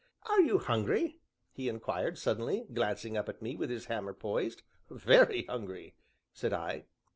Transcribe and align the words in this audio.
"Are 0.27 0.41
you 0.41 0.57
hungry?" 0.57 1.19
he 1.51 1.69
inquired 1.69 2.17
suddenly, 2.17 2.65
glancing 2.73 3.15
up 3.15 3.29
at 3.29 3.39
me 3.39 3.55
with 3.55 3.69
his 3.69 3.85
hammer 3.85 4.15
poised. 4.15 4.63
"Very 4.89 5.43
hungry!" 5.43 5.93
said 6.33 6.53
I. 6.53 6.85